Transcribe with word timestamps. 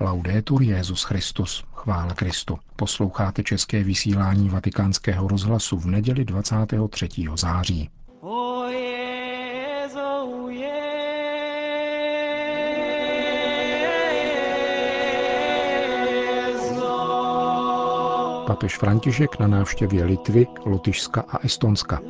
Laudetur 0.00 0.62
Jezus 0.62 1.02
Christus, 1.02 1.64
chvála 1.74 2.14
Kristu. 2.14 2.58
Posloucháte 2.76 3.42
české 3.42 3.82
vysílání 3.82 4.48
Vatikánského 4.48 5.28
rozhlasu 5.28 5.78
v 5.78 5.86
neděli 5.86 6.24
23. 6.24 7.08
září. 7.34 7.90
Papež 18.46 18.78
František 18.78 19.38
na 19.38 19.46
návštěvě 19.46 20.04
Litvy, 20.04 20.46
Lotyšska 20.64 21.24
a 21.28 21.38
Estonska. 21.38 22.00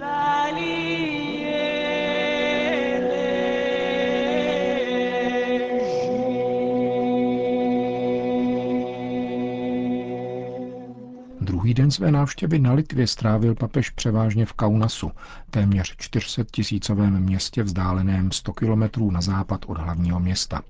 Druhý 11.44 11.74
den 11.74 11.90
své 11.90 12.10
návštěvy 12.10 12.58
na 12.58 12.72
Litvě 12.72 13.06
strávil 13.06 13.54
papež 13.54 13.90
převážně 13.90 14.46
v 14.46 14.52
Kaunasu, 14.52 15.10
téměř 15.50 15.96
400 15.96 16.44
tisícovém 16.50 17.20
městě 17.20 17.62
vzdáleném 17.62 18.32
100 18.32 18.52
kilometrů 18.52 19.10
na 19.10 19.20
západ 19.20 19.64
od 19.66 19.78
hlavního 19.78 20.20
města. 20.20 20.62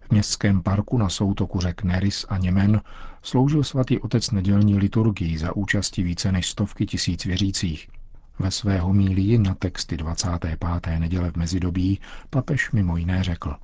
V 0.00 0.10
městském 0.10 0.62
parku 0.62 0.98
na 0.98 1.08
soutoku 1.08 1.60
řek 1.60 1.82
Neris 1.82 2.26
a 2.28 2.38
Němen 2.38 2.80
sloužil 3.22 3.64
svatý 3.64 3.98
otec 3.98 4.30
nedělní 4.30 4.78
liturgii 4.78 5.38
za 5.38 5.56
účasti 5.56 6.02
více 6.02 6.32
než 6.32 6.48
stovky 6.48 6.86
tisíc 6.86 7.24
věřících. 7.24 7.88
Ve 8.38 8.50
své 8.50 8.78
homílii 8.78 9.38
na 9.38 9.54
texty 9.54 9.96
25. 9.96 10.58
neděle 10.98 11.30
v 11.30 11.36
mezidobí 11.36 12.00
papež 12.30 12.70
mimo 12.70 12.96
jiné 12.96 13.24
řekl. 13.24 13.54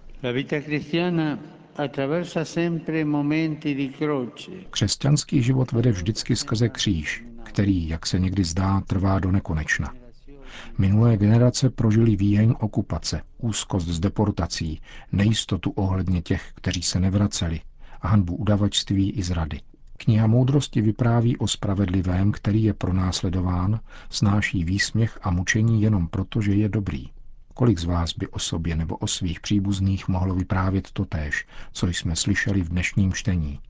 Křesťanský 4.70 5.42
život 5.42 5.72
vede 5.72 5.92
vždycky 5.92 6.36
skrze 6.36 6.68
kříž, 6.68 7.24
který, 7.42 7.88
jak 7.88 8.06
se 8.06 8.18
někdy 8.18 8.44
zdá, 8.44 8.80
trvá 8.80 9.18
do 9.18 9.32
nekonečna. 9.32 9.94
Minulé 10.78 11.16
generace 11.16 11.70
prožili 11.70 12.16
výheň 12.16 12.54
okupace, 12.60 13.22
úzkost 13.38 13.88
z 13.88 14.00
deportací, 14.00 14.80
nejistotu 15.12 15.70
ohledně 15.70 16.22
těch, 16.22 16.52
kteří 16.54 16.82
se 16.82 17.00
nevraceli, 17.00 17.60
a 18.00 18.08
hanbu 18.08 18.36
udavačství 18.36 19.10
i 19.10 19.22
zrady. 19.22 19.60
Kniha 19.96 20.26
moudrosti 20.26 20.80
vypráví 20.80 21.36
o 21.36 21.46
spravedlivém, 21.46 22.32
který 22.32 22.62
je 22.62 22.74
pronásledován, 22.74 23.80
snáší 24.10 24.64
výsměch 24.64 25.18
a 25.22 25.30
mučení 25.30 25.82
jenom 25.82 26.08
proto, 26.08 26.40
že 26.40 26.52
je 26.54 26.68
dobrý. 26.68 27.06
Kolik 27.58 27.78
z 27.78 27.84
vás 27.84 28.12
by 28.12 28.28
o 28.28 28.38
sobě 28.38 28.76
nebo 28.76 28.96
o 28.96 29.06
svých 29.06 29.40
příbuzných 29.40 30.08
mohlo 30.08 30.34
vyprávět 30.34 30.90
totéž, 30.92 31.46
co 31.72 31.86
jsme 31.86 32.16
slyšeli 32.16 32.62
v 32.62 32.68
dnešním 32.68 33.12
čtení? 33.12 33.60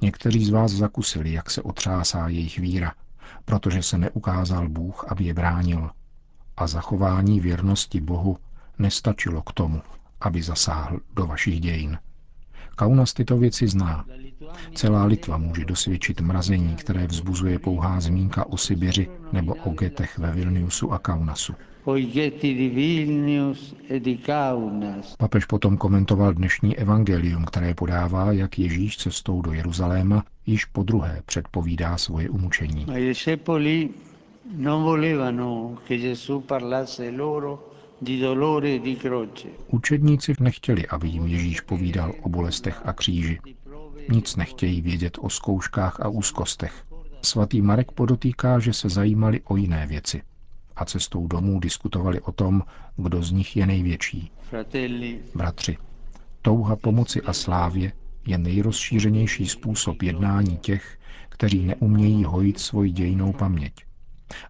Někteří 0.00 0.44
z 0.44 0.50
vás 0.50 0.72
zakusili, 0.72 1.32
jak 1.32 1.50
se 1.50 1.62
otřásá 1.62 2.28
jejich 2.28 2.58
víra, 2.58 2.92
protože 3.44 3.82
se 3.82 3.98
neukázal 3.98 4.68
Bůh, 4.68 5.04
aby 5.08 5.24
je 5.24 5.34
bránil. 5.34 5.90
A 6.56 6.66
zachování 6.66 7.40
věrnosti 7.40 8.00
Bohu 8.00 8.38
nestačilo 8.78 9.42
k 9.42 9.52
tomu, 9.52 9.82
aby 10.20 10.42
zasáhl 10.42 11.00
do 11.14 11.26
vašich 11.26 11.60
dějin. 11.60 11.98
Kaunas 12.76 13.12
tyto 13.12 13.38
věci 13.38 13.68
zná. 13.68 14.04
Celá 14.74 15.04
Litva 15.04 15.36
může 15.36 15.64
dosvědčit 15.64 16.20
mrazení, 16.20 16.76
které 16.76 17.06
vzbuzuje 17.06 17.58
pouhá 17.58 18.00
zmínka 18.00 18.46
o 18.46 18.56
Sibiři 18.56 19.08
nebo 19.32 19.54
o 19.54 19.70
getech 19.70 20.18
ve 20.18 20.32
Vilniusu 20.32 20.92
a 20.92 20.98
Kaunasu. 20.98 21.54
E 23.88 24.00
Papež 25.18 25.44
potom 25.44 25.76
komentoval 25.76 26.34
dnešní 26.34 26.78
evangelium, 26.78 27.44
které 27.44 27.74
podává, 27.74 28.32
jak 28.32 28.58
Ježíš 28.58 28.96
cestou 28.96 29.42
do 29.42 29.52
Jeruzaléma 29.52 30.24
již 30.46 30.64
po 30.64 30.82
druhé 30.82 31.22
předpovídá 31.26 31.98
svoje 31.98 32.30
umučení. 32.30 32.86
Učedníci 39.68 40.34
nechtěli, 40.40 40.86
aby 40.86 41.08
jim 41.08 41.26
Ježíš 41.26 41.60
povídal 41.60 42.12
o 42.22 42.28
bolestech 42.28 42.80
a 42.84 42.92
kříži. 42.92 43.38
Nic 44.08 44.36
nechtějí 44.36 44.80
vědět 44.80 45.18
o 45.20 45.30
zkouškách 45.30 46.00
a 46.00 46.08
úzkostech. 46.08 46.72
Svatý 47.22 47.62
Marek 47.62 47.92
podotýká, 47.92 48.58
že 48.58 48.72
se 48.72 48.88
zajímali 48.88 49.40
o 49.44 49.56
jiné 49.56 49.86
věci 49.86 50.22
a 50.80 50.84
cestou 50.84 51.26
domů 51.26 51.60
diskutovali 51.60 52.20
o 52.20 52.32
tom, 52.32 52.62
kdo 52.96 53.22
z 53.22 53.30
nich 53.32 53.56
je 53.56 53.66
největší. 53.66 54.30
Bratři, 55.34 55.76
touha 56.42 56.76
pomoci 56.76 57.22
a 57.22 57.32
slávě 57.32 57.92
je 58.26 58.38
nejrozšířenější 58.38 59.46
způsob 59.48 60.02
jednání 60.02 60.56
těch, 60.56 60.98
kteří 61.28 61.66
neumějí 61.66 62.24
hojit 62.24 62.58
svoji 62.58 62.90
dějnou 62.90 63.32
paměť. 63.32 63.72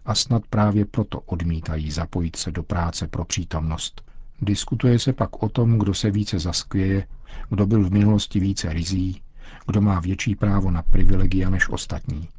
A 0.05 0.15
snad 0.15 0.43
právě 0.49 0.85
proto 0.85 1.19
odmítají 1.19 1.91
zapojit 1.91 2.35
se 2.35 2.51
do 2.51 2.63
práce 2.63 3.07
pro 3.07 3.25
přítomnost. 3.25 4.01
Diskutuje 4.41 4.99
se 4.99 5.13
pak 5.13 5.43
o 5.43 5.49
tom, 5.49 5.77
kdo 5.79 5.93
se 5.93 6.11
více 6.11 6.39
zaskvěje, 6.39 7.07
kdo 7.49 7.65
byl 7.65 7.83
v 7.83 7.91
minulosti 7.91 8.39
více 8.39 8.73
rizí, 8.73 9.21
kdo 9.67 9.81
má 9.81 9.99
větší 9.99 10.35
právo 10.35 10.71
na 10.71 10.81
privilegia 10.81 11.49
než 11.49 11.69
ostatní. 11.69 12.29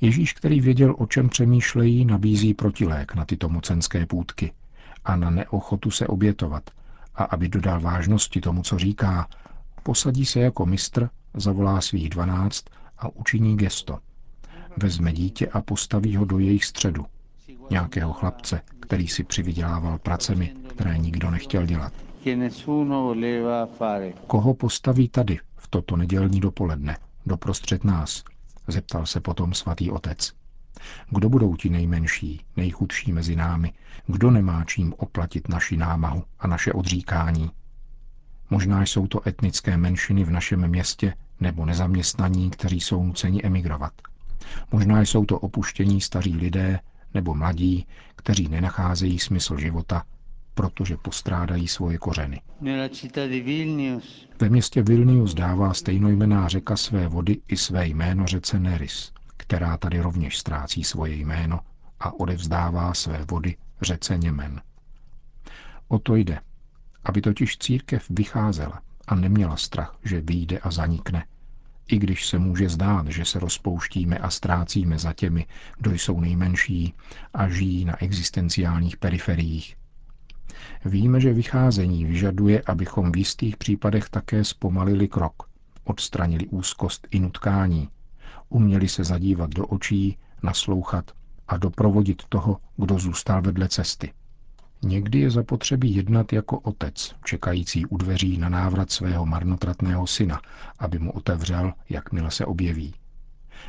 Ježíš, 0.00 0.32
který 0.32 0.60
věděl, 0.60 0.94
o 0.98 1.06
čem 1.06 1.28
přemýšlejí, 1.28 2.04
nabízí 2.04 2.54
protilék 2.54 3.14
na 3.14 3.24
tyto 3.24 3.48
mocenské 3.48 4.06
půdky 4.06 4.52
a 5.04 5.16
na 5.16 5.30
neochotu 5.30 5.90
se 5.90 6.06
obětovat. 6.06 6.70
A 7.14 7.24
aby 7.24 7.48
dodal 7.48 7.80
vážnosti 7.80 8.40
tomu, 8.40 8.62
co 8.62 8.78
říká, 8.78 9.28
posadí 9.82 10.26
se 10.26 10.40
jako 10.40 10.66
mistr, 10.66 11.08
zavolá 11.34 11.80
svých 11.80 12.08
dvanáct 12.10 12.64
a 12.98 13.08
učiní 13.08 13.56
gesto. 13.56 13.98
Vezme 14.76 15.12
dítě 15.12 15.48
a 15.48 15.62
postaví 15.62 16.16
ho 16.16 16.24
do 16.24 16.38
jejich 16.38 16.64
středu. 16.64 17.06
Nějakého 17.70 18.12
chlapce, 18.12 18.60
který 18.80 19.08
si 19.08 19.24
přivydělával 19.24 19.98
pracemi, 19.98 20.54
které 20.68 20.98
nikdo 20.98 21.30
nechtěl 21.30 21.66
dělat. 21.66 21.92
Koho 24.26 24.54
postaví 24.54 25.08
tady, 25.08 25.38
v 25.56 25.68
toto 25.68 25.96
nedělní 25.96 26.40
dopoledne, 26.40 26.96
doprostřed 27.26 27.84
nás, 27.84 28.24
zeptal 28.68 29.06
se 29.06 29.20
potom 29.20 29.54
svatý 29.54 29.90
otec. 29.90 30.32
Kdo 31.10 31.28
budou 31.28 31.56
ti 31.56 31.70
nejmenší, 31.70 32.44
nejchudší 32.56 33.12
mezi 33.12 33.36
námi? 33.36 33.72
Kdo 34.06 34.30
nemá 34.30 34.64
čím 34.64 34.94
oplatit 34.96 35.48
naši 35.48 35.76
námahu 35.76 36.24
a 36.38 36.46
naše 36.46 36.72
odříkání? 36.72 37.50
Možná 38.50 38.82
jsou 38.82 39.06
to 39.06 39.28
etnické 39.28 39.76
menšiny 39.76 40.24
v 40.24 40.30
našem 40.30 40.68
městě 40.68 41.14
nebo 41.40 41.66
nezaměstnaní, 41.66 42.50
kteří 42.50 42.80
jsou 42.80 43.04
nuceni 43.04 43.44
emigrovat. 43.44 43.92
Možná 44.72 45.00
jsou 45.00 45.24
to 45.24 45.38
opuštění 45.38 46.00
staří 46.00 46.36
lidé 46.36 46.80
nebo 47.14 47.34
mladí, 47.34 47.86
kteří 48.16 48.48
nenacházejí 48.48 49.18
smysl 49.18 49.58
života 49.58 50.04
protože 50.58 50.96
postrádají 50.96 51.68
svoje 51.68 51.98
kořeny. 51.98 52.40
Ve 54.40 54.48
městě 54.48 54.82
Vilnius 54.82 55.34
dává 55.34 55.74
stejnojmená 55.74 56.48
řeka 56.48 56.76
své 56.76 57.08
vody 57.08 57.40
i 57.48 57.56
své 57.56 57.86
jméno 57.86 58.26
řece 58.26 58.60
Neris, 58.60 59.12
která 59.36 59.76
tady 59.76 60.00
rovněž 60.00 60.38
ztrácí 60.38 60.84
svoje 60.84 61.14
jméno 61.14 61.60
a 62.00 62.20
odevzdává 62.20 62.94
své 62.94 63.24
vody 63.30 63.56
řece 63.82 64.18
Němen. 64.18 64.60
O 65.88 65.98
to 65.98 66.16
jde, 66.16 66.40
aby 67.04 67.20
totiž 67.20 67.58
církev 67.58 68.06
vycházela 68.10 68.82
a 69.08 69.14
neměla 69.14 69.56
strach, 69.56 69.98
že 70.04 70.20
vyjde 70.20 70.58
a 70.58 70.70
zanikne, 70.70 71.26
i 71.88 71.98
když 71.98 72.26
se 72.26 72.38
může 72.38 72.68
zdát, 72.68 73.06
že 73.06 73.24
se 73.24 73.38
rozpouštíme 73.38 74.18
a 74.18 74.30
ztrácíme 74.30 74.98
za 74.98 75.12
těmi, 75.12 75.46
kdo 75.78 75.92
jsou 75.92 76.20
nejmenší 76.20 76.94
a 77.34 77.48
žijí 77.48 77.84
na 77.84 78.02
existenciálních 78.02 78.96
periferiích, 78.96 79.78
Víme, 80.84 81.20
že 81.20 81.32
vycházení 81.32 82.04
vyžaduje, 82.04 82.62
abychom 82.66 83.12
v 83.12 83.16
jistých 83.16 83.56
případech 83.56 84.08
také 84.08 84.44
zpomalili 84.44 85.08
krok, 85.08 85.42
odstranili 85.84 86.46
úzkost 86.46 87.08
i 87.10 87.20
nutkání, 87.20 87.88
uměli 88.48 88.88
se 88.88 89.04
zadívat 89.04 89.50
do 89.50 89.66
očí, 89.66 90.18
naslouchat 90.42 91.10
a 91.48 91.56
doprovodit 91.56 92.22
toho, 92.28 92.58
kdo 92.76 92.98
zůstal 92.98 93.42
vedle 93.42 93.68
cesty. 93.68 94.12
Někdy 94.82 95.20
je 95.20 95.30
zapotřebí 95.30 95.96
jednat 95.96 96.32
jako 96.32 96.58
otec, 96.58 97.14
čekající 97.24 97.86
u 97.86 97.96
dveří 97.96 98.38
na 98.38 98.48
návrat 98.48 98.90
svého 98.90 99.26
marnotratného 99.26 100.06
syna, 100.06 100.40
aby 100.78 100.98
mu 100.98 101.12
otevřel, 101.12 101.72
jakmile 101.88 102.30
se 102.30 102.46
objeví. 102.46 102.94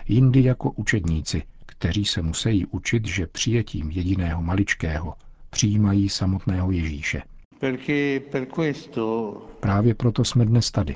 Jindy 0.07 0.43
jako 0.43 0.71
učedníci, 0.71 1.43
kteří 1.65 2.05
se 2.05 2.21
musí 2.21 2.65
učit, 2.65 3.07
že 3.07 3.27
přijetím 3.27 3.91
jediného 3.91 4.41
maličkého, 4.41 5.15
přijímají 5.49 6.09
samotného 6.09 6.71
Ježíše. 6.71 7.21
Právě 9.59 9.95
proto 9.95 10.23
jsme 10.23 10.45
dnes 10.45 10.71
tady, 10.71 10.95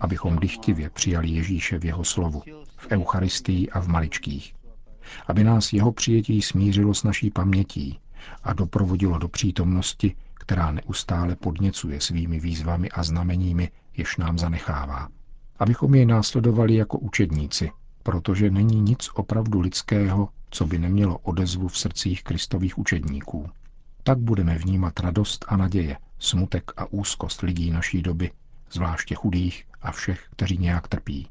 abychom 0.00 0.38
dychtivě 0.38 0.90
přijali 0.90 1.28
Ježíše 1.28 1.78
v 1.78 1.84
jeho 1.84 2.04
slovu, 2.04 2.42
v 2.76 2.86
Eucharistii 2.90 3.70
a 3.70 3.80
v 3.80 3.88
maličkých. 3.88 4.54
Aby 5.26 5.44
nás 5.44 5.72
jeho 5.72 5.92
přijetí 5.92 6.42
smířilo 6.42 6.94
s 6.94 7.04
naší 7.04 7.30
pamětí 7.30 7.98
a 8.42 8.52
doprovodilo 8.52 9.18
do 9.18 9.28
přítomnosti, 9.28 10.14
která 10.34 10.72
neustále 10.72 11.36
podněcuje 11.36 12.00
svými 12.00 12.40
výzvami 12.40 12.90
a 12.90 13.02
znameními, 13.02 13.70
jež 13.96 14.16
nám 14.16 14.38
zanechává. 14.38 15.08
Abychom 15.58 15.94
jej 15.94 16.06
následovali 16.06 16.74
jako 16.74 16.98
učedníci, 16.98 17.70
protože 18.02 18.50
není 18.50 18.80
nic 18.80 19.08
opravdu 19.14 19.60
lidského, 19.60 20.28
co 20.50 20.66
by 20.66 20.78
nemělo 20.78 21.18
odezvu 21.18 21.68
v 21.68 21.78
srdcích 21.78 22.24
kristových 22.24 22.78
učedníků. 22.78 23.50
Tak 24.02 24.18
budeme 24.18 24.58
vnímat 24.58 25.00
radost 25.00 25.44
a 25.48 25.56
naděje, 25.56 25.96
smutek 26.18 26.70
a 26.76 26.86
úzkost 26.92 27.40
lidí 27.42 27.70
naší 27.70 28.02
doby, 28.02 28.30
zvláště 28.70 29.14
chudých 29.14 29.64
a 29.82 29.92
všech, 29.92 30.26
kteří 30.30 30.58
nějak 30.58 30.88
trpí. 30.88 31.28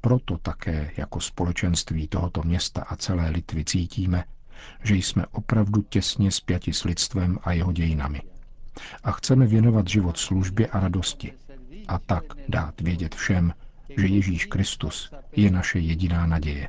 Proto 0.00 0.38
také 0.38 0.90
jako 0.96 1.20
společenství 1.20 2.08
tohoto 2.08 2.42
města 2.42 2.82
a 2.82 2.96
celé 2.96 3.30
Litvy 3.30 3.64
cítíme, 3.64 4.24
že 4.82 4.94
jsme 4.94 5.26
opravdu 5.26 5.82
těsně 5.82 6.30
spjati 6.30 6.72
s 6.72 6.84
lidstvem 6.84 7.38
a 7.42 7.52
jeho 7.52 7.72
dějinami. 7.72 8.22
A 9.04 9.12
chceme 9.12 9.46
věnovat 9.46 9.88
život 9.88 10.18
službě 10.18 10.66
a 10.66 10.80
radosti. 10.80 11.32
A 11.88 11.98
tak 11.98 12.24
dát 12.48 12.80
vědět 12.80 13.14
všem, 13.14 13.54
že 13.96 14.06
Ježíš 14.06 14.44
Kristus 14.44 15.12
je 15.36 15.50
naše 15.50 15.78
jediná 15.78 16.26
naděje. 16.26 16.68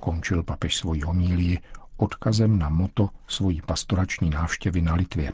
Končil 0.00 0.42
papež 0.42 0.76
svoji 0.76 1.00
homílii 1.00 1.58
odkazem 1.96 2.58
na 2.58 2.68
moto 2.68 3.08
svojí 3.28 3.62
pastorační 3.66 4.30
návštěvy 4.30 4.80
na 4.80 4.94
Litvě. 4.94 5.32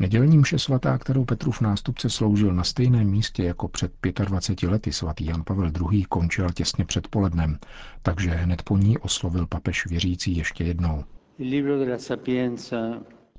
Nedělní 0.00 0.38
mše 0.38 0.58
svatá, 0.58 0.98
kterou 0.98 1.24
Petrův 1.24 1.60
nástupce 1.60 2.10
sloužil 2.10 2.54
na 2.54 2.64
stejném 2.64 3.10
místě 3.10 3.44
jako 3.44 3.68
před 3.68 3.92
25 4.24 4.70
lety 4.70 4.92
svatý 4.92 5.26
Jan 5.26 5.44
Pavel 5.44 5.72
II. 5.92 6.04
končil 6.04 6.50
těsně 6.50 6.84
před 6.84 7.08
polednem, 7.08 7.58
takže 8.02 8.30
hned 8.30 8.62
po 8.62 8.76
ní 8.76 8.98
oslovil 8.98 9.46
papež 9.46 9.86
věřící 9.86 10.36
ještě 10.36 10.64
jednou. 10.64 11.04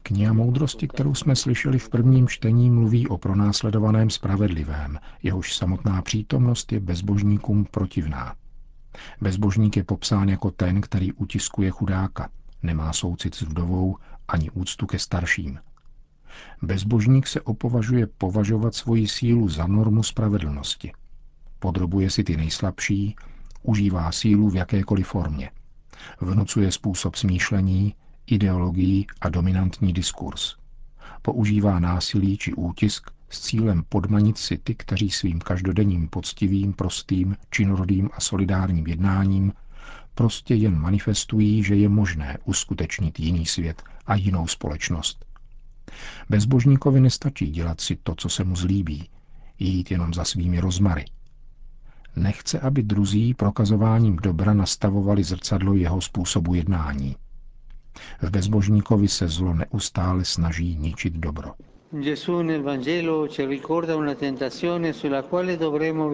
Kniha 0.07 0.33
moudrosti, 0.33 0.87
kterou 0.87 1.15
jsme 1.15 1.35
slyšeli 1.35 1.79
v 1.79 1.89
prvním 1.89 2.27
čtení, 2.27 2.69
mluví 2.69 3.07
o 3.07 3.17
pronásledovaném 3.17 4.09
spravedlivém, 4.09 4.99
jehož 5.23 5.55
samotná 5.55 6.01
přítomnost 6.01 6.71
je 6.71 6.79
bezbožníkům 6.79 7.65
protivná. 7.71 8.35
Bezbožník 9.21 9.77
je 9.77 9.83
popsán 9.83 10.29
jako 10.29 10.51
ten, 10.51 10.81
který 10.81 11.13
utiskuje 11.13 11.71
chudáka, 11.71 12.29
nemá 12.63 12.93
soucit 12.93 13.35
s 13.35 13.41
vdovou 13.41 13.97
ani 14.27 14.51
úctu 14.51 14.85
ke 14.85 14.99
starším. 14.99 15.59
Bezbožník 16.61 17.27
se 17.27 17.41
opovažuje 17.41 18.07
považovat 18.07 18.75
svoji 18.75 19.07
sílu 19.07 19.49
za 19.49 19.67
normu 19.67 20.03
spravedlnosti. 20.03 20.91
Podrobuje 21.59 22.09
si 22.09 22.23
ty 22.23 22.37
nejslabší, 22.37 23.15
užívá 23.63 24.11
sílu 24.11 24.49
v 24.49 24.55
jakékoliv 24.55 25.07
formě. 25.07 25.51
Vnucuje 26.21 26.71
způsob 26.71 27.15
smýšlení, 27.15 27.95
ideologii 28.27 29.05
a 29.21 29.29
dominantní 29.29 29.93
diskurs. 29.93 30.55
Používá 31.21 31.79
násilí 31.79 32.37
či 32.37 32.53
útisk 32.53 33.11
s 33.29 33.39
cílem 33.39 33.83
podmanit 33.89 34.37
si 34.37 34.57
ty, 34.57 34.75
kteří 34.75 35.09
svým 35.11 35.39
každodenním 35.39 36.07
poctivým, 36.07 36.73
prostým, 36.73 37.35
činorodým 37.49 38.09
a 38.13 38.19
solidárním 38.21 38.87
jednáním 38.87 39.53
prostě 40.15 40.55
jen 40.55 40.79
manifestují, 40.79 41.63
že 41.63 41.75
je 41.75 41.89
možné 41.89 42.37
uskutečnit 42.45 43.19
jiný 43.19 43.45
svět 43.45 43.83
a 44.05 44.15
jinou 44.15 44.47
společnost. 44.47 45.25
Bezbožníkovi 46.29 46.99
nestačí 46.99 47.47
dělat 47.47 47.81
si 47.81 47.95
to, 47.95 48.15
co 48.15 48.29
se 48.29 48.43
mu 48.43 48.55
zlíbí, 48.55 49.09
jít 49.59 49.91
jenom 49.91 50.13
za 50.13 50.25
svými 50.25 50.59
rozmary. 50.59 51.05
Nechce, 52.15 52.59
aby 52.59 52.83
druzí 52.83 53.33
prokazováním 53.33 54.15
dobra 54.15 54.53
nastavovali 54.53 55.23
zrcadlo 55.23 55.73
jeho 55.73 56.01
způsobu 56.01 56.53
jednání. 56.53 57.15
V 58.21 58.29
bezbožníkovi 58.29 59.07
se 59.07 59.27
zlo 59.27 59.53
neustále 59.53 60.25
snaží 60.25 60.75
ničit 60.75 61.13
dobro. 61.13 61.53
Gesù 61.91 62.41
nel 62.41 62.63
Vangelo 62.63 63.27
ci 63.27 63.45
ricorda 63.45 63.95
una 63.95 64.15
tentazione 64.15 64.93
sulla 64.93 65.21
quale 65.23 65.57
dovremo 65.57 66.09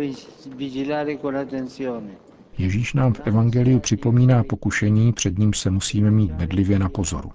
vigilare 0.56 1.18
con 1.18 1.36
attenzione. 1.36 2.12
Ježíš 2.58 2.94
nám 2.94 3.14
v 3.14 3.20
Evangeliu 3.26 3.80
připomíná 3.80 4.44
pokušení, 4.44 5.14
před 5.14 5.38
ním 5.40 5.54
se 5.54 5.70
musíme 5.70 6.12
mít 6.12 6.32
bedlivě 6.32 6.80
na 6.80 6.90
pozoru. 6.90 7.32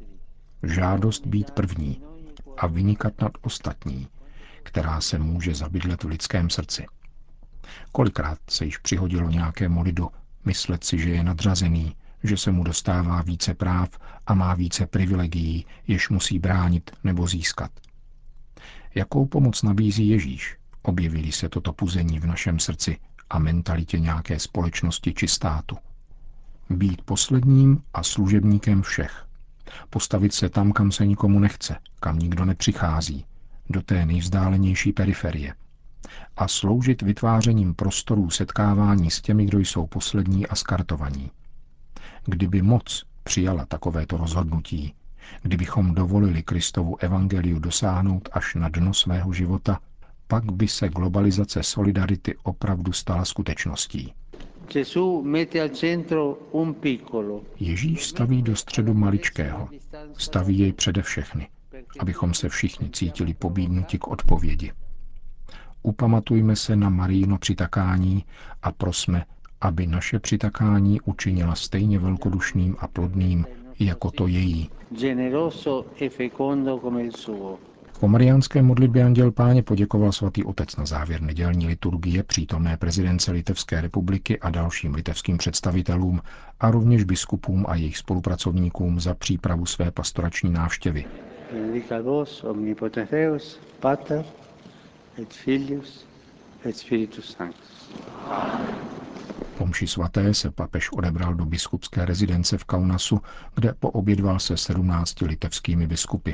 Žádost 0.63 1.27
být 1.27 1.51
první 1.51 2.03
a 2.59 2.67
vynikat 2.67 3.21
nad 3.21 3.33
ostatní, 3.43 4.09
která 4.63 5.01
se 5.01 5.19
může 5.19 5.55
zabydlet 5.55 6.05
v 6.05 6.09
lidském 6.09 6.51
srdci. 6.51 6.87
Kolikrát 7.93 8.39
se 8.51 8.65
již 8.65 8.79
přihodilo 8.79 9.31
nějakému 9.31 9.83
lidu 9.83 10.09
myslet 10.45 10.85
si, 10.85 10.99
že 10.99 11.11
je 11.11 11.25
nadřazený, 11.25 11.95
že 12.23 12.37
se 12.37 12.53
mu 12.53 12.65
dostává 12.65 13.23
více 13.23 13.55
práv 13.55 13.89
a 14.27 14.35
má 14.35 14.55
více 14.55 14.87
privilegií, 14.87 15.67
jež 15.87 16.09
musí 16.09 16.39
bránit 16.39 16.91
nebo 17.05 17.27
získat. 17.27 17.71
Jakou 18.95 19.27
pomoc 19.27 19.63
nabízí 19.63 20.09
Ježíš? 20.09 20.57
Objevili 20.83 21.33
se 21.33 21.49
toto 21.49 21.73
puzení 21.73 22.21
v 22.21 22.27
našem 22.27 22.59
srdci 22.59 22.99
a 23.31 23.39
mentalitě 23.39 23.99
nějaké 23.99 24.39
společnosti 24.39 25.15
či 25.15 25.29
státu. 25.29 25.77
Být 26.71 27.03
posledním 27.03 27.83
a 27.95 28.03
služebníkem 28.03 28.83
všech. 28.83 29.27
Postavit 29.91 30.35
se 30.35 30.49
tam, 30.49 30.73
kam 30.73 30.93
se 30.93 31.07
nikomu 31.07 31.39
nechce, 31.39 31.77
kam 32.01 32.19
nikdo 32.19 32.45
nepřichází, 32.45 33.25
do 33.71 33.83
té 33.83 34.07
nejvzdálenější 34.07 34.93
periferie. 34.93 35.55
A 36.37 36.49
sloužit 36.49 37.03
vytvářením 37.03 37.75
prostorů 37.75 38.31
setkávání 38.31 39.11
s 39.11 39.21
těmi, 39.21 39.47
kdo 39.47 39.59
jsou 39.59 39.87
poslední 39.87 40.47
a 40.47 40.55
skartovaní. 40.55 41.31
Kdyby 42.27 42.63
moc 42.63 43.05
přijala 43.23 43.67
takovéto 43.67 44.17
rozhodnutí, 44.17 44.95
kdybychom 45.43 45.95
dovolili 45.95 46.43
Kristovu 46.43 46.97
evangeliu 47.01 47.59
dosáhnout 47.59 48.29
až 48.33 48.55
na 48.55 48.69
dno 48.69 48.95
svého 48.95 49.33
života, 49.33 49.81
pak 50.27 50.53
by 50.53 50.69
se 50.69 50.89
globalizace 50.89 51.63
solidarity 51.63 52.37
opravdu 52.43 52.93
stala 52.93 53.25
skutečností. 53.25 54.15
Ježíš 57.61 58.07
staví 58.07 58.43
do 58.43 58.57
středu 58.57 58.95
maličkého. 58.95 59.69
Staví 60.19 60.59
jej 60.59 60.73
přede 60.73 61.03
všechny, 61.03 61.49
abychom 61.99 62.35
se 62.35 62.49
všichni 62.49 62.91
cítili 62.91 63.35
pobídnuti 63.35 63.99
k 63.99 64.09
odpovědi. 64.09 64.73
Upamatujme 65.83 66.57
se 66.57 66.77
na 66.77 66.89
Maríno 66.89 67.39
přitakání 67.39 68.25
a 68.63 68.73
prosme, 68.73 69.25
aby 69.61 69.87
naše 69.87 70.19
přitakání 70.19 71.01
učinila 71.01 71.55
stejně 71.55 71.99
velkodušným 71.99 72.77
a 72.79 72.89
plodným 72.89 73.47
jako 73.79 74.11
to 74.11 74.27
její. 74.27 74.71
Po 78.01 78.09
mariánské 78.09 78.63
modlitbě 78.63 79.05
Anděl 79.05 79.33
Páně 79.33 79.63
poděkoval 79.63 80.13
svatý 80.13 80.45
otec 80.45 80.77
na 80.77 80.87
závěr 80.87 81.23
nedělní 81.23 81.67
liturgie 81.67 82.23
přítomné 82.23 82.77
prezidence 82.77 83.33
Litevské 83.33 83.81
republiky 83.81 84.41
a 84.41 84.51
dalším 84.51 84.95
litevským 84.95 85.39
představitelům 85.39 86.21
a 86.61 86.71
rovněž 86.71 87.05
biskupům 87.05 87.65
a 87.69 87.75
jejich 87.75 87.99
spolupracovníkům 87.99 89.01
za 89.01 89.15
přípravu 89.15 89.67
své 89.67 89.91
pastorační 89.91 90.51
návštěvy. 90.51 91.05
Pater 93.81 94.25
et 95.23 95.33
Filius 95.33 96.07
et 96.67 96.77
Spiritus 96.77 97.37
Sanctus. 97.37 97.91
Po 99.59 99.67
mši 99.67 99.87
svaté 99.87 100.35
se 100.35 100.51
papež 100.51 100.93
odebral 100.93 101.35
do 101.35 101.45
biskupské 101.45 102.05
rezidence 102.05 102.59
v 102.59 102.65
Kaunasu, 102.65 103.21
kde 103.55 103.75
poobědval 103.75 104.39
se 104.39 104.57
17 104.57 105.21
litevskými 105.21 105.87
biskupy. 105.87 106.33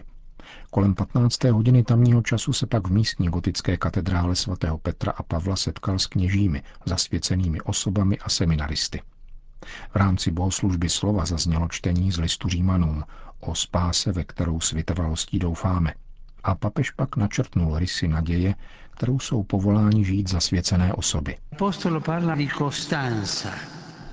Kolem 0.71 0.95
15. 0.95 1.45
hodiny 1.45 1.83
tamního 1.83 2.23
času 2.23 2.53
se 2.53 2.67
pak 2.67 2.89
v 2.89 2.93
místní 2.93 3.29
gotické 3.29 3.77
katedrále 3.77 4.37
svatého 4.37 4.79
Petra 4.79 5.13
a 5.13 5.23
Pavla 5.23 5.57
setkal 5.57 5.99
s 5.99 6.07
kněžími, 6.07 6.63
zasvěcenými 6.85 7.61
osobami 7.61 8.19
a 8.19 8.29
seminaristy. 8.29 9.03
V 9.91 9.97
rámci 9.97 10.31
bohoslužby 10.31 10.89
slova 10.89 11.25
zaznělo 11.25 11.69
čtení 11.69 12.13
z 12.13 12.19
listu 12.19 12.49
Římanům 12.49 13.05
o 13.41 13.55
spáse, 13.55 14.13
ve 14.13 14.25
kterou 14.25 14.61
s 14.61 14.73
vytrvalostí 14.73 15.39
doufáme. 15.39 15.95
A 16.45 16.55
papež 16.55 16.91
pak 16.91 17.17
načrtnul 17.17 17.79
rysy 17.79 18.09
naděje, 18.09 18.55
kterou 19.03 19.19
jsou 19.19 19.43
povoláni 19.43 20.05
žít 20.05 20.31
zasvěcené 20.31 20.95
osoby. 20.95 21.37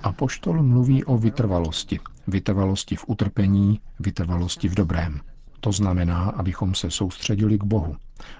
Apoštol 0.03 0.63
mluví 0.63 1.03
o 1.05 1.17
vytrvalosti. 1.17 2.00
Vytrvalosti 2.27 2.96
v 2.96 3.05
utrpení, 3.08 3.79
vytrvalosti 4.00 4.67
v 4.69 4.75
dobrém. 4.75 5.19
To 5.60 5.72
znamená, 5.72 6.24
abychom 6.24 6.75
se 6.75 6.91
soustředili 6.91 7.58
k 7.58 7.63
Bohu, 7.63 7.96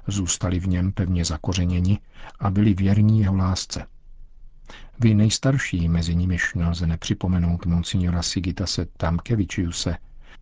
zůstali 0.08 0.60
v 0.60 0.68
něm 0.68 0.92
pevně 0.92 1.26
zakořeněni 1.26 2.00
a 2.40 2.50
byli 2.52 2.74
věrní 2.74 3.20
jeho 3.20 3.36
lásce. 3.36 3.86
Vy 5.00 5.14
nejstarší, 5.14 5.90
mezi 5.90 6.16
nimiž 6.16 6.54
nelze 6.54 6.88
nepřipomenout 6.88 7.66
monsignora 7.66 8.22
Sigitase 8.22 8.86
Tamkevičiuse, 8.98 9.98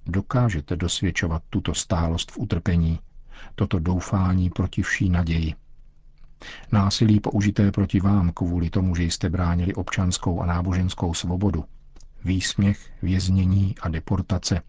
dokážete 0.06 0.76
dosvědčovat 0.76 1.44
tuto 1.50 1.74
stálost 1.74 2.32
v 2.32 2.38
utrpení, 2.38 3.00
toto 3.56 3.80
doufání 3.80 4.50
proti 4.50 4.82
vší 4.82 5.10
naději. 5.10 5.56
Násilí 6.72 7.20
použité 7.20 7.72
proti 7.72 8.00
vám 8.00 8.32
kvůli 8.32 8.70
tomu, 8.70 8.96
že 8.96 9.04
jste 9.04 9.30
bránili 9.30 9.74
občanskou 9.74 10.42
a 10.42 10.46
náboženskou 10.46 11.14
svobodu, 11.14 11.66
výsměch, 12.26 12.80
věznění 13.02 13.76
a 13.82 13.90
deportace, 13.90 14.62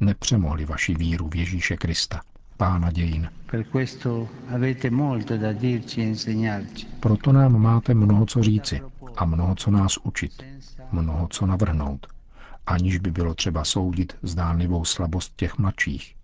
nepřemohli 0.00 0.64
vaši 0.64 0.94
víru 0.94 1.28
v 1.28 1.36
Ježíše 1.36 1.76
Krista, 1.76 2.20
Pána 2.56 2.90
dějin. 2.90 3.30
Proto 7.00 7.32
nám 7.32 7.58
máte 7.58 7.94
mnoho 7.94 8.26
co 8.26 8.42
říci 8.42 8.80
a 9.16 9.24
mnoho 9.24 9.54
co 9.54 9.70
nás 9.70 9.96
učit, 10.02 10.42
mnoho 10.92 11.28
co 11.28 11.46
navrhnout, 11.46 12.06
aniž 12.66 12.98
by 12.98 13.10
bylo 13.10 13.34
třeba 13.34 13.64
soudit 13.64 14.16
zdánlivou 14.22 14.84
slabost 14.84 15.32
těch 15.36 15.58
mladších. 15.58 16.16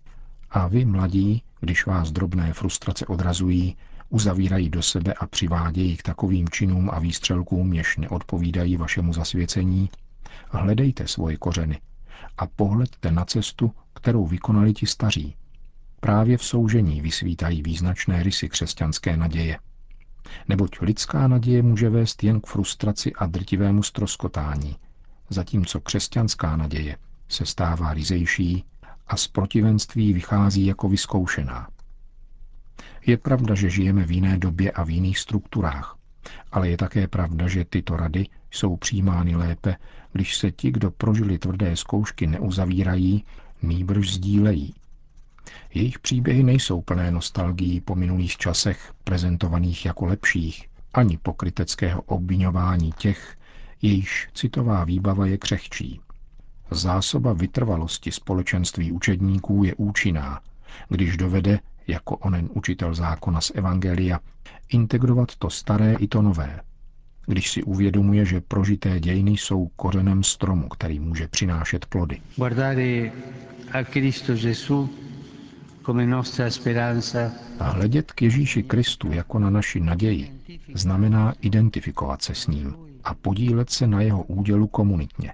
A 0.51 0.67
vy, 0.67 0.85
mladí, 0.85 1.43
když 1.59 1.85
vás 1.85 2.11
drobné 2.11 2.53
frustrace 2.53 3.05
odrazují, 3.05 3.77
uzavírají 4.11 4.69
do 4.69 4.81
sebe 4.81 5.13
a 5.13 5.27
přivádějí 5.27 5.97
k 5.97 6.03
takovým 6.03 6.49
činům 6.49 6.89
a 6.93 6.99
výstřelkům, 6.99 7.73
jež 7.73 7.97
neodpovídají 7.97 8.77
vašemu 8.77 9.13
zasvěcení, 9.13 9.89
hledejte 10.49 11.07
svoje 11.07 11.37
kořeny 11.37 11.81
a 12.37 12.47
pohledte 12.47 13.11
na 13.11 13.25
cestu, 13.25 13.71
kterou 13.93 14.25
vykonali 14.27 14.73
ti 14.73 14.85
staří. 14.87 15.35
Právě 15.99 16.37
v 16.37 16.43
soužení 16.43 17.01
vysvítají 17.01 17.61
význačné 17.61 18.23
rysy 18.23 18.49
křesťanské 18.49 19.17
naděje. 19.17 19.59
Neboť 20.47 20.81
lidská 20.81 21.27
naděje 21.27 21.63
může 21.63 21.89
vést 21.89 22.23
jen 22.23 22.41
k 22.41 22.47
frustraci 22.47 23.13
a 23.13 23.25
drtivému 23.25 23.83
stroskotání, 23.83 24.75
zatímco 25.29 25.79
křesťanská 25.79 26.55
naděje 26.55 26.97
se 27.29 27.45
stává 27.45 27.93
rizejší 27.93 28.63
a 29.07 29.17
z 29.17 29.27
protivenství 29.27 30.13
vychází 30.13 30.65
jako 30.65 30.89
vyzkoušená. 30.89 31.67
Je 33.05 33.17
pravda, 33.17 33.55
že 33.55 33.69
žijeme 33.69 34.05
v 34.05 34.11
jiné 34.11 34.37
době 34.37 34.71
a 34.71 34.83
v 34.83 34.89
jiných 34.89 35.19
strukturách, 35.19 35.97
ale 36.51 36.69
je 36.69 36.77
také 36.77 37.07
pravda, 37.07 37.47
že 37.47 37.65
tyto 37.65 37.97
rady 37.97 38.27
jsou 38.51 38.75
přijímány 38.75 39.35
lépe, 39.35 39.75
když 40.13 40.37
se 40.37 40.51
ti, 40.51 40.71
kdo 40.71 40.91
prožili 40.91 41.37
tvrdé 41.37 41.75
zkoušky, 41.75 42.27
neuzavírají, 42.27 43.23
nýbrž 43.61 44.13
sdílejí. 44.13 44.73
Jejich 45.73 45.99
příběhy 45.99 46.43
nejsou 46.43 46.81
plné 46.81 47.11
nostalgií 47.11 47.81
po 47.81 47.95
minulých 47.95 48.37
časech, 48.37 48.93
prezentovaných 49.03 49.85
jako 49.85 50.05
lepších, 50.05 50.67
ani 50.93 51.17
pokryteckého 51.17 52.01
obvinování 52.01 52.91
těch, 52.97 53.37
jejíž 53.81 54.27
citová 54.33 54.83
výbava 54.83 55.25
je 55.25 55.37
křehčí. 55.37 56.01
Zásoba 56.71 57.33
vytrvalosti 57.33 58.11
společenství 58.11 58.91
učedníků 58.91 59.63
je 59.63 59.75
účinná, 59.75 60.41
když 60.89 61.17
dovede, 61.17 61.59
jako 61.87 62.17
onen 62.17 62.49
učitel 62.53 62.93
zákona 62.93 63.41
z 63.41 63.51
Evangelia, 63.55 64.19
integrovat 64.69 65.35
to 65.35 65.49
staré 65.49 65.93
i 65.99 66.07
to 66.07 66.21
nové. 66.21 66.59
Když 67.27 67.51
si 67.51 67.63
uvědomuje, 67.63 68.25
že 68.25 68.41
prožité 68.41 68.99
dějiny 68.99 69.31
jsou 69.31 69.67
kořenem 69.67 70.23
stromu, 70.23 70.69
který 70.69 70.99
může 70.99 71.27
přinášet 71.27 71.85
plody. 71.85 72.21
A 77.59 77.69
hledět 77.69 78.11
k 78.11 78.21
Ježíši 78.21 78.63
Kristu 78.63 79.11
jako 79.11 79.39
na 79.39 79.49
naši 79.49 79.79
naději 79.79 80.31
znamená 80.73 81.33
identifikovat 81.41 82.21
se 82.21 82.35
s 82.35 82.47
ním 82.47 82.75
a 83.03 83.13
podílet 83.13 83.69
se 83.69 83.87
na 83.87 84.01
jeho 84.01 84.23
údělu 84.23 84.67
komunitně. 84.67 85.33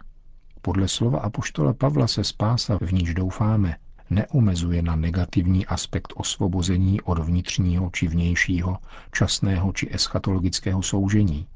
Podle 0.61 0.87
slova 0.87 1.19
apoštola 1.19 1.73
Pavla 1.73 2.07
se 2.07 2.23
spása, 2.23 2.77
v 2.81 2.93
níž 2.93 3.13
doufáme, 3.13 3.75
neomezuje 4.09 4.81
na 4.81 4.95
negativní 4.95 5.65
aspekt 5.65 6.13
osvobození 6.15 7.01
od 7.01 7.19
vnitřního 7.19 7.89
či 7.93 8.07
vnějšího, 8.07 8.77
časného 9.11 9.73
či 9.73 9.87
eschatologického 9.91 10.83
soužení. 10.83 11.47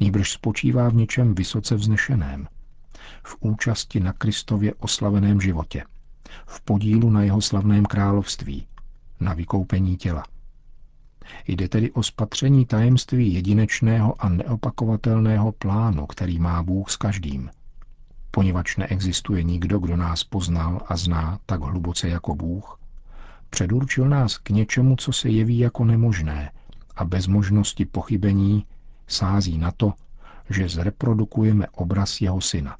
Nýbrž 0.00 0.32
spočívá 0.32 0.88
v 0.88 0.94
něčem 0.94 1.34
vysoce 1.34 1.74
vznešeném. 1.74 2.48
V 3.22 3.36
účasti 3.40 4.00
na 4.00 4.12
Kristově 4.12 4.74
oslaveném 4.74 5.40
životě. 5.40 5.84
V 6.46 6.60
podílu 6.60 7.10
na 7.10 7.22
jeho 7.22 7.40
slavném 7.40 7.84
království. 7.84 8.66
Na 9.20 9.34
vykoupení 9.34 9.96
těla. 9.96 10.22
Jde 11.46 11.68
tedy 11.68 11.92
o 11.92 12.02
spatření 12.02 12.66
tajemství 12.66 13.34
jedinečného 13.34 14.24
a 14.24 14.28
neopakovatelného 14.28 15.52
plánu, 15.52 16.06
který 16.06 16.38
má 16.38 16.62
Bůh 16.62 16.90
s 16.90 16.96
každým– 16.96 17.50
poněvadž 18.38 18.76
neexistuje 18.76 19.42
nikdo, 19.42 19.78
kdo 19.78 19.96
nás 19.96 20.24
poznal 20.24 20.80
a 20.86 20.96
zná 20.96 21.38
tak 21.46 21.60
hluboce 21.60 22.08
jako 22.08 22.34
Bůh, 22.34 22.78
předurčil 23.50 24.08
nás 24.08 24.38
k 24.38 24.50
něčemu, 24.50 24.96
co 24.96 25.12
se 25.12 25.28
jeví 25.28 25.58
jako 25.58 25.84
nemožné 25.84 26.52
a 26.96 27.04
bez 27.04 27.26
možnosti 27.26 27.84
pochybení 27.84 28.66
sází 29.06 29.58
na 29.58 29.70
to, 29.70 29.92
že 30.50 30.68
zreprodukujeme 30.68 31.66
obraz 31.68 32.20
jeho 32.20 32.40
syna. 32.40 32.76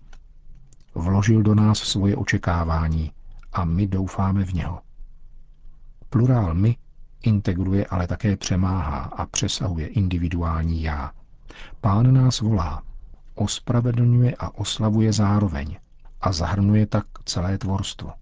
Vložil 0.95 1.43
do 1.43 1.55
nás 1.55 1.79
svoje 1.79 2.17
očekávání 2.17 3.13
a 3.53 3.65
my 3.65 3.87
doufáme 3.87 4.45
v 4.45 4.55
něho. 4.55 4.81
Plurál 6.11 6.55
my 6.55 6.77
integruje, 7.23 7.87
ale 7.87 8.07
také 8.07 8.37
přemáhá 8.37 8.99
a 8.99 9.27
přesahuje 9.27 9.87
individuální 9.87 10.83
já. 10.83 11.11
Pán 11.81 12.15
nás 12.15 12.41
volá, 12.41 12.83
ospravedlňuje 13.39 14.37
a 14.39 14.55
oslavuje 14.59 15.13
zároveň 15.13 15.77
a 16.21 16.33
zahrnuje 16.33 16.87
tak 16.87 17.07
celé 17.25 17.59
tvorstvo. 17.59 18.13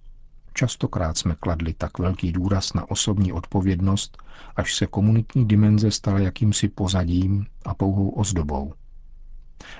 Častokrát 0.53 1.19
jsme 1.19 1.35
kladli 1.35 1.75
tak 1.75 1.99
velký 1.99 2.33
důraz 2.33 2.75
na 2.75 2.91
osobní 2.91 3.33
odpovědnost, 3.33 4.23
až 4.57 4.75
se 4.75 4.87
komunitní 4.87 5.49
dimenze 5.49 5.91
stala 5.91 6.19
jakýmsi 6.19 6.69
pozadím 6.69 7.47
a 7.65 7.75
pouhou 7.75 8.09
ozdobou. 8.09 8.73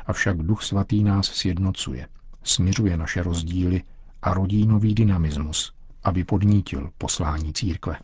Avšak 0.07 0.37
Duch 0.37 0.63
Svatý 0.63 1.05
nás 1.05 1.27
sjednocuje, 1.27 2.09
směřuje 2.43 2.97
naše 2.97 3.23
rozdíly 3.23 3.83
a 4.23 4.35
rodí 4.35 4.67
nový 4.67 4.95
dynamismus, 4.95 5.73
aby 6.07 6.25
podnítil 6.25 6.91
poslání 6.99 7.53
církve. 7.53 7.97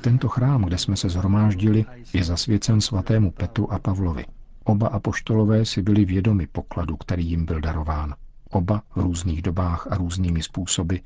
Tento 0.00 0.28
chrám, 0.28 0.62
kde 0.62 0.78
jsme 0.78 0.96
se 0.96 1.08
zhromáždili, 1.08 1.84
je 2.12 2.24
zasvěcen 2.24 2.80
svatému 2.80 3.30
Petru 3.30 3.72
a 3.72 3.78
Pavlovi. 3.78 4.24
Oba 4.64 4.88
apoštolové 4.88 5.64
si 5.64 5.82
byli 5.82 6.04
vědomi 6.04 6.46
pokladu, 6.46 6.96
který 6.96 7.26
jim 7.26 7.44
byl 7.44 7.60
darován. 7.60 8.14
Oba 8.50 8.82
v 8.96 9.00
různých 9.00 9.42
dobách 9.42 9.86
a 9.90 9.96
různými 9.96 10.42
způsoby 10.42 10.96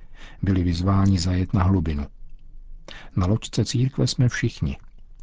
byli 0.43 0.63
vyzváni 0.63 1.19
zajet 1.19 1.55
na 1.55 1.63
hlubinu. 1.63 2.07
Na 3.17 3.27
loďce 3.27 3.65
církve 3.65 4.07
jsme 4.07 4.29
všichni 4.29 4.77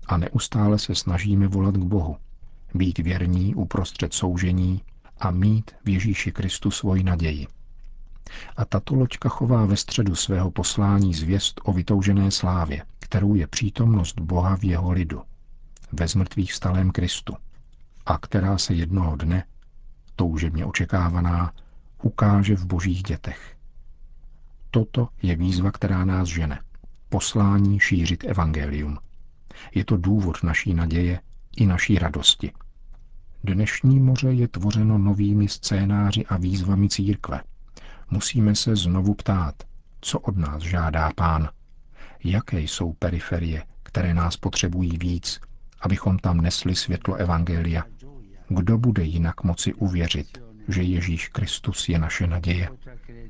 a 0.08 0.18
neustále 0.18 0.80
se 0.80 0.96
snažíme 0.96 1.48
volat 1.48 1.76
k 1.76 1.84
Bohu, 1.84 2.18
být 2.74 3.00
věrní 3.00 3.56
uprostřed 3.56 4.14
soužení 4.14 4.82
a 5.20 5.32
mít 5.32 5.72
v 5.86 5.90
Ježíši 5.90 6.32
Kristu 6.32 6.72
svoji 6.72 7.04
naději. 7.04 7.48
A 8.58 8.66
tato 8.66 8.96
loďka 8.96 9.30
chová 9.30 9.66
ve 9.66 9.78
středu 9.78 10.16
svého 10.16 10.52
poslání 10.52 11.14
zvěst 11.14 11.62
o 11.64 11.74
vytoužené 11.74 12.32
slávě, 12.32 12.86
kterou 13.00 13.36
je 13.36 13.48
přítomnost 13.48 14.20
Boha 14.20 14.58
v 14.58 14.64
jeho 14.64 14.92
lidu, 14.92 15.22
ve 15.92 16.08
zmrtvých 16.08 16.54
stalém 16.54 16.92
Kristu, 16.92 17.34
a 18.06 18.18
která 18.18 18.58
se 18.58 18.74
jednoho 18.74 19.16
dne, 19.16 19.44
toužebně 20.16 20.66
očekávaná, 20.66 21.54
ukáže 22.04 22.56
v 22.56 22.66
božích 22.66 23.04
dětech. 23.04 23.56
Toto 24.72 25.08
je 25.22 25.36
výzva, 25.36 25.72
která 25.72 26.06
nás 26.06 26.28
žene. 26.28 26.60
Poslání 27.10 27.80
šířit 27.80 28.24
evangelium. 28.24 28.98
Je 29.76 29.86
to 29.86 29.98
důvod 29.98 30.44
naší 30.44 30.74
naděje 30.74 31.20
i 31.58 31.66
naší 31.66 32.00
radosti. 32.00 32.52
Dnešní 33.44 34.00
moře 34.00 34.34
je 34.34 34.48
tvořeno 34.48 34.98
novými 34.98 35.48
scénáři 35.48 36.26
a 36.26 36.38
výzvami 36.38 36.90
církve, 36.90 37.42
musíme 38.12 38.56
se 38.56 38.76
znovu 38.76 39.14
ptát, 39.14 39.56
co 40.02 40.20
od 40.20 40.38
nás 40.38 40.64
žádá 40.64 41.12
pán. 41.16 41.50
Jaké 42.24 42.60
jsou 42.62 42.94
periferie, 42.94 43.64
které 43.84 44.14
nás 44.14 44.38
potřebují 44.38 44.98
víc, 44.98 45.40
abychom 45.82 46.20
tam 46.20 46.42
nesli 46.42 46.76
světlo 46.76 47.16
Evangelia. 47.16 47.84
Kdo 48.48 48.78
bude 48.78 49.04
jinak 49.04 49.44
moci 49.44 49.74
uvěřit, 49.74 50.38
že 50.68 50.84
Ježíš 50.84 51.28
Kristus 51.28 51.90
je 51.90 52.00
naše 52.00 52.28
naděje? 52.28 52.70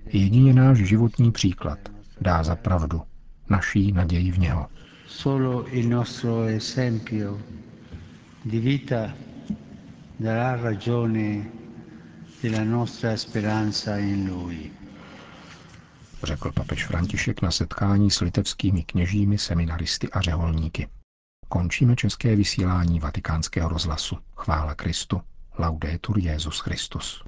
Jedině 0.05 0.53
náš 0.53 0.77
životní 0.77 1.31
příklad 1.31 1.79
dá 2.21 2.43
za 2.43 2.55
pravdu 2.55 3.01
naší 3.49 3.91
naději 3.91 4.31
v 4.31 4.39
něho. 4.39 4.67
Solo 5.07 5.75
il 5.75 5.89
nostro 5.89 6.43
esempio 6.43 7.39
di 8.45 8.59
vita 8.59 9.13
darà 10.19 10.55
ragione 10.55 11.58
Řekl 16.23 16.51
papež 16.51 16.85
František 16.85 17.41
na 17.41 17.51
setkání 17.51 18.11
s 18.11 18.21
litevskými 18.21 18.83
kněžími, 18.83 19.37
seminaristy 19.37 20.11
a 20.11 20.21
řeholníky. 20.21 20.87
Končíme 21.47 21.95
české 21.95 22.35
vysílání 22.35 22.99
vatikánského 22.99 23.69
rozhlasu. 23.69 24.17
Chvála 24.35 24.75
Kristu. 24.75 25.21
Laudetur 25.57 26.19
Jezus 26.19 26.59
Christus. 26.59 27.23